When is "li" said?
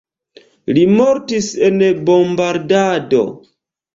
0.77-0.85